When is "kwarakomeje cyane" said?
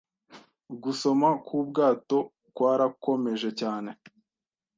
2.55-3.91